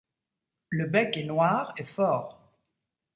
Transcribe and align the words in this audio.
Le 0.69 0.87
bec 0.87 1.15
est 1.15 1.25
noir 1.25 1.73
et 1.77 1.83
fort. 1.85 2.41